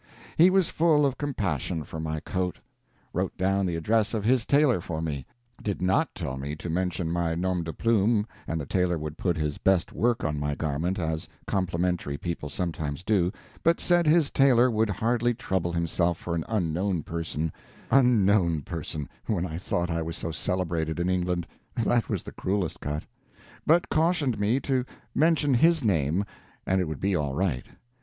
He 0.35 0.49
was 0.49 0.69
full 0.71 1.05
of 1.05 1.19
compassion 1.19 1.83
for 1.83 1.99
my 1.99 2.21
coat. 2.21 2.59
Wrote 3.13 3.37
down 3.37 3.67
the 3.67 3.75
address 3.75 4.15
of 4.15 4.23
his 4.25 4.47
tailor 4.47 4.81
for 4.81 4.99
me. 4.99 5.27
Did 5.63 5.79
not 5.79 6.15
tell 6.15 6.37
me 6.37 6.55
to 6.55 6.71
mention 6.71 7.11
my 7.11 7.35
nom 7.35 7.63
de 7.63 7.71
plume 7.71 8.25
and 8.47 8.59
the 8.59 8.65
tailor 8.65 8.97
would 8.97 9.15
put 9.15 9.37
his 9.37 9.59
best 9.59 9.93
work 9.93 10.23
on 10.23 10.39
my 10.39 10.55
garment, 10.55 10.97
as 10.97 11.29
complimentary 11.45 12.17
people 12.17 12.49
sometimes 12.49 13.03
do, 13.03 13.31
but 13.61 13.79
said 13.79 14.07
his 14.07 14.31
tailor 14.31 14.71
would 14.71 14.89
hardly 14.89 15.35
trouble 15.35 15.71
himself 15.71 16.17
for 16.17 16.33
an 16.33 16.45
unknown 16.49 17.03
person 17.03 17.53
(unknown 17.91 18.63
person, 18.63 19.07
when 19.27 19.45
I 19.45 19.59
thought 19.59 19.91
I 19.91 20.01
was 20.01 20.17
so 20.17 20.31
celebrated 20.31 20.99
in 20.99 21.09
England! 21.11 21.45
that 21.75 22.09
was 22.09 22.23
the 22.23 22.31
cruelest 22.31 22.79
cut), 22.79 23.03
but 23.67 23.87
cautioned 23.89 24.39
me 24.39 24.59
to 24.61 24.83
mention 25.13 25.53
his 25.53 25.83
name, 25.83 26.25
and 26.65 26.81
it 26.81 26.87
would 26.87 26.99
be 26.99 27.15
all 27.15 27.35
right. 27.35 27.65